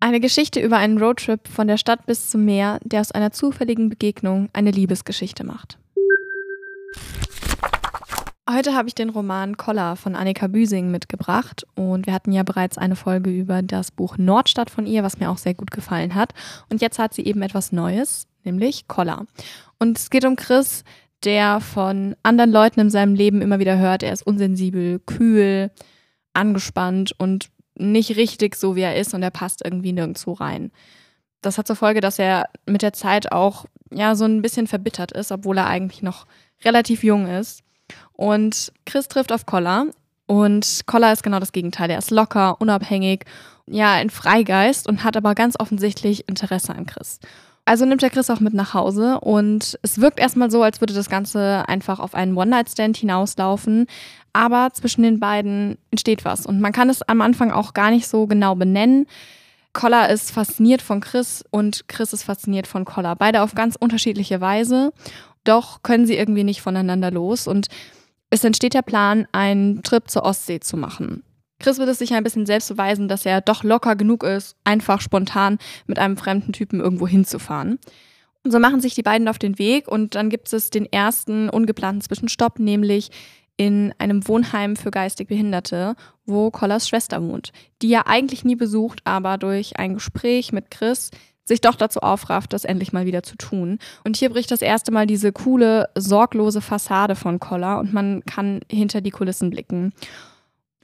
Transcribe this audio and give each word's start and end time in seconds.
Eine 0.00 0.20
Geschichte 0.20 0.60
über 0.60 0.76
einen 0.76 0.98
Roadtrip 0.98 1.48
von 1.48 1.66
der 1.66 1.76
Stadt 1.76 2.06
bis 2.06 2.30
zum 2.30 2.44
Meer, 2.44 2.78
der 2.84 3.00
aus 3.00 3.10
einer 3.10 3.32
zufälligen 3.32 3.88
Begegnung 3.88 4.48
eine 4.52 4.70
Liebesgeschichte 4.70 5.42
macht. 5.42 5.76
Heute 8.48 8.74
habe 8.74 8.86
ich 8.88 8.94
den 8.94 9.10
Roman 9.10 9.56
Koller 9.56 9.96
von 9.96 10.14
Annika 10.14 10.46
Büsing 10.46 10.92
mitgebracht 10.92 11.66
und 11.74 12.06
wir 12.06 12.14
hatten 12.14 12.30
ja 12.32 12.44
bereits 12.44 12.78
eine 12.78 12.94
Folge 12.94 13.30
über 13.30 13.60
das 13.60 13.90
Buch 13.90 14.16
Nordstadt 14.16 14.70
von 14.70 14.86
ihr, 14.86 15.02
was 15.02 15.18
mir 15.18 15.30
auch 15.30 15.36
sehr 15.36 15.54
gut 15.54 15.72
gefallen 15.72 16.14
hat. 16.14 16.32
Und 16.70 16.80
jetzt 16.80 17.00
hat 17.00 17.12
sie 17.12 17.24
eben 17.24 17.42
etwas 17.42 17.72
Neues, 17.72 18.28
nämlich 18.44 18.86
Koller. 18.86 19.26
Und 19.80 19.98
es 19.98 20.10
geht 20.10 20.24
um 20.24 20.36
Chris, 20.36 20.84
der 21.24 21.60
von 21.60 22.14
anderen 22.22 22.52
Leuten 22.52 22.78
in 22.80 22.90
seinem 22.90 23.14
Leben 23.14 23.42
immer 23.42 23.58
wieder 23.58 23.76
hört, 23.78 24.04
er 24.04 24.12
ist 24.12 24.26
unsensibel, 24.26 25.00
kühl, 25.00 25.72
angespannt 26.32 27.12
und 27.18 27.50
nicht 27.78 28.16
richtig 28.16 28.56
so, 28.56 28.76
wie 28.76 28.82
er 28.82 28.96
ist 28.96 29.14
und 29.14 29.22
er 29.22 29.30
passt 29.30 29.64
irgendwie 29.64 29.92
nirgendwo 29.92 30.32
rein. 30.32 30.70
Das 31.40 31.58
hat 31.58 31.66
zur 31.66 31.76
Folge, 31.76 32.00
dass 32.00 32.18
er 32.18 32.48
mit 32.66 32.82
der 32.82 32.92
Zeit 32.92 33.32
auch 33.32 33.66
ja 33.92 34.14
so 34.14 34.24
ein 34.24 34.42
bisschen 34.42 34.66
verbittert 34.66 35.12
ist, 35.12 35.32
obwohl 35.32 35.58
er 35.58 35.66
eigentlich 35.66 36.02
noch 36.02 36.26
relativ 36.64 37.04
jung 37.04 37.26
ist. 37.26 37.62
Und 38.12 38.72
Chris 38.84 39.08
trifft 39.08 39.32
auf 39.32 39.46
Koller 39.46 39.86
und 40.26 40.82
Koller 40.86 41.12
ist 41.12 41.22
genau 41.22 41.40
das 41.40 41.52
Gegenteil. 41.52 41.90
Er 41.90 41.98
ist 41.98 42.10
locker, 42.10 42.60
unabhängig, 42.60 43.24
ja, 43.66 43.94
ein 43.94 44.10
Freigeist 44.10 44.88
und 44.88 45.04
hat 45.04 45.16
aber 45.16 45.34
ganz 45.34 45.56
offensichtlich 45.58 46.28
Interesse 46.28 46.74
an 46.74 46.86
Chris. 46.86 47.20
Also 47.68 47.84
nimmt 47.84 48.02
er 48.02 48.08
Chris 48.08 48.30
auch 48.30 48.40
mit 48.40 48.54
nach 48.54 48.72
Hause 48.72 49.20
und 49.20 49.78
es 49.82 50.00
wirkt 50.00 50.20
erstmal 50.20 50.50
so, 50.50 50.62
als 50.62 50.80
würde 50.80 50.94
das 50.94 51.10
Ganze 51.10 51.68
einfach 51.68 52.00
auf 52.00 52.14
einen 52.14 52.34
One-Night-Stand 52.34 52.96
hinauslaufen. 52.96 53.86
Aber 54.32 54.70
zwischen 54.72 55.02
den 55.02 55.20
beiden 55.20 55.76
entsteht 55.90 56.24
was 56.24 56.46
und 56.46 56.62
man 56.62 56.72
kann 56.72 56.88
es 56.88 57.02
am 57.02 57.20
Anfang 57.20 57.50
auch 57.50 57.74
gar 57.74 57.90
nicht 57.90 58.08
so 58.08 58.26
genau 58.26 58.54
benennen. 58.54 59.06
Collar 59.74 60.08
ist 60.08 60.30
fasziniert 60.30 60.80
von 60.80 61.02
Chris 61.02 61.44
und 61.50 61.86
Chris 61.88 62.14
ist 62.14 62.22
fasziniert 62.22 62.66
von 62.66 62.86
Collar. 62.86 63.16
Beide 63.16 63.42
auf 63.42 63.54
ganz 63.54 63.76
unterschiedliche 63.76 64.40
Weise. 64.40 64.94
Doch 65.44 65.82
können 65.82 66.06
sie 66.06 66.16
irgendwie 66.16 66.44
nicht 66.44 66.62
voneinander 66.62 67.10
los 67.10 67.46
und 67.46 67.66
es 68.30 68.44
entsteht 68.44 68.72
der 68.72 68.80
Plan, 68.80 69.28
einen 69.32 69.82
Trip 69.82 70.08
zur 70.08 70.22
Ostsee 70.22 70.60
zu 70.60 70.78
machen. 70.78 71.22
Chris 71.60 71.78
wird 71.78 71.88
es 71.88 71.98
sich 71.98 72.14
ein 72.14 72.22
bisschen 72.22 72.46
selbst 72.46 72.68
beweisen, 72.68 73.08
dass 73.08 73.26
er 73.26 73.40
doch 73.40 73.64
locker 73.64 73.96
genug 73.96 74.22
ist, 74.22 74.56
einfach 74.64 75.00
spontan 75.00 75.58
mit 75.86 75.98
einem 75.98 76.16
fremden 76.16 76.52
Typen 76.52 76.80
irgendwo 76.80 77.08
hinzufahren. 77.08 77.78
Und 78.44 78.52
so 78.52 78.58
machen 78.58 78.80
sich 78.80 78.94
die 78.94 79.02
beiden 79.02 79.28
auf 79.28 79.38
den 79.38 79.58
Weg 79.58 79.88
und 79.88 80.14
dann 80.14 80.30
gibt 80.30 80.52
es 80.52 80.70
den 80.70 80.86
ersten 80.86 81.48
ungeplanten 81.48 82.00
Zwischenstopp, 82.00 82.60
nämlich 82.60 83.10
in 83.56 83.92
einem 83.98 84.26
Wohnheim 84.28 84.76
für 84.76 84.92
geistig 84.92 85.26
Behinderte, 85.28 85.96
wo 86.24 86.50
Collas 86.50 86.88
Schwester 86.88 87.20
wohnt, 87.20 87.52
die 87.82 87.92
er 87.92 88.06
eigentlich 88.06 88.44
nie 88.44 88.54
besucht, 88.54 89.00
aber 89.04 89.36
durch 89.36 89.78
ein 89.78 89.94
Gespräch 89.94 90.52
mit 90.52 90.70
Chris 90.70 91.10
sich 91.44 91.60
doch 91.60 91.74
dazu 91.74 92.00
aufrafft, 92.00 92.52
das 92.52 92.64
endlich 92.64 92.92
mal 92.92 93.06
wieder 93.06 93.24
zu 93.24 93.34
tun. 93.36 93.78
Und 94.04 94.16
hier 94.16 94.30
bricht 94.30 94.50
das 94.52 94.62
erste 94.62 94.92
Mal 94.92 95.06
diese 95.06 95.32
coole, 95.32 95.88
sorglose 95.96 96.60
Fassade 96.60 97.16
von 97.16 97.40
Collar 97.40 97.80
und 97.80 97.92
man 97.92 98.24
kann 98.24 98.60
hinter 98.70 99.00
die 99.00 99.10
Kulissen 99.10 99.50
blicken. 99.50 99.92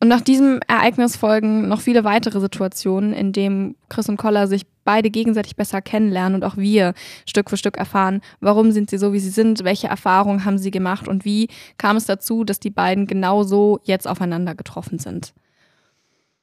Und 0.00 0.06
nach 0.08 0.20
diesem 0.20 0.60
Ereignis 0.68 1.16
folgen 1.16 1.66
noch 1.66 1.80
viele 1.80 2.04
weitere 2.04 2.40
Situationen, 2.40 3.12
in 3.12 3.32
denen 3.32 3.74
Chris 3.88 4.08
und 4.08 4.16
Collar 4.16 4.46
sich 4.46 4.64
beide 4.84 5.10
gegenseitig 5.10 5.56
besser 5.56 5.82
kennenlernen 5.82 6.36
und 6.36 6.44
auch 6.44 6.56
wir 6.56 6.94
Stück 7.26 7.50
für 7.50 7.56
Stück 7.56 7.76
erfahren, 7.76 8.20
warum 8.40 8.70
sind 8.70 8.90
sie 8.90 8.98
so, 8.98 9.12
wie 9.12 9.18
sie 9.18 9.30
sind, 9.30 9.64
welche 9.64 9.88
Erfahrungen 9.88 10.44
haben 10.44 10.58
sie 10.58 10.70
gemacht 10.70 11.08
und 11.08 11.24
wie 11.24 11.48
kam 11.78 11.96
es 11.96 12.06
dazu, 12.06 12.44
dass 12.44 12.60
die 12.60 12.70
beiden 12.70 13.06
genauso 13.06 13.80
jetzt 13.82 14.06
aufeinander 14.06 14.54
getroffen 14.54 15.00
sind. 15.00 15.34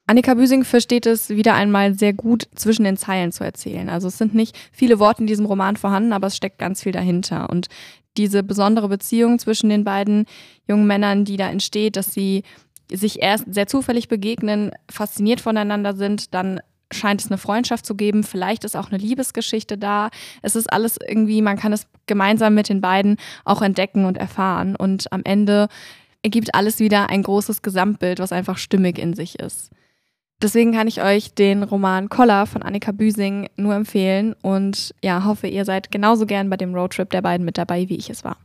Annika 0.07 0.35
Büsing 0.35 0.63
versteht 0.65 1.07
es 1.07 1.29
wieder 1.29 1.55
einmal 1.55 1.95
sehr 1.95 2.13
gut, 2.13 2.47
zwischen 2.53 2.83
den 2.83 2.97
Zeilen 2.97 3.31
zu 3.31 3.43
erzählen. 3.43 3.89
Also 3.89 4.09
es 4.09 4.19
sind 4.19 4.35
nicht 4.35 4.55
viele 4.71 4.99
Worte 4.99 5.21
in 5.21 5.27
diesem 5.27 5.47
Roman 5.47 5.77
vorhanden, 5.77 6.13
aber 6.13 6.27
es 6.27 6.35
steckt 6.35 6.59
ganz 6.59 6.83
viel 6.83 6.91
dahinter. 6.91 7.49
Und 7.49 7.67
diese 8.15 8.43
besondere 8.43 8.87
Beziehung 8.87 9.39
zwischen 9.39 9.69
den 9.69 9.83
beiden 9.83 10.25
jungen 10.67 10.85
Männern, 10.85 11.25
die 11.25 11.37
da 11.37 11.49
entsteht, 11.49 11.95
dass 11.95 12.13
sie 12.13 12.43
sich 12.91 13.21
erst 13.21 13.53
sehr 13.53 13.67
zufällig 13.67 14.07
begegnen, 14.07 14.71
fasziniert 14.89 15.41
voneinander 15.41 15.95
sind, 15.95 16.33
dann 16.33 16.59
scheint 16.91 17.21
es 17.21 17.27
eine 17.27 17.37
Freundschaft 17.37 17.85
zu 17.85 17.95
geben, 17.95 18.23
vielleicht 18.23 18.63
ist 18.63 18.75
auch 18.75 18.89
eine 18.89 18.97
Liebesgeschichte 18.97 19.77
da. 19.77 20.09
Es 20.41 20.55
ist 20.55 20.71
alles 20.71 20.97
irgendwie, 21.05 21.41
man 21.41 21.57
kann 21.57 21.73
es 21.73 21.87
gemeinsam 22.05 22.53
mit 22.53 22.69
den 22.69 22.81
beiden 22.81 23.17
auch 23.43 23.61
entdecken 23.61 24.05
und 24.05 24.17
erfahren. 24.17 24.75
Und 24.75 25.11
am 25.11 25.21
Ende 25.23 25.67
ergibt 26.23 26.55
alles 26.55 26.79
wieder 26.79 27.09
ein 27.09 27.23
großes 27.23 27.61
Gesamtbild, 27.61 28.19
was 28.19 28.31
einfach 28.31 28.57
stimmig 28.57 28.97
in 28.97 29.13
sich 29.13 29.39
ist. 29.39 29.71
Deswegen 30.41 30.73
kann 30.73 30.87
ich 30.87 31.01
euch 31.01 31.33
den 31.33 31.63
Roman 31.63 32.09
Koller 32.09 32.45
von 32.45 32.61
Annika 32.61 32.91
Büsing 32.91 33.47
nur 33.55 33.73
empfehlen 33.73 34.35
und 34.41 34.93
ja, 35.01 35.23
hoffe, 35.23 35.47
ihr 35.47 35.63
seid 35.63 35.91
genauso 35.91 36.25
gern 36.25 36.49
bei 36.49 36.57
dem 36.57 36.75
Roadtrip 36.75 37.09
der 37.09 37.21
beiden 37.21 37.45
mit 37.45 37.57
dabei, 37.57 37.87
wie 37.87 37.95
ich 37.95 38.09
es 38.09 38.23
war. 38.25 38.37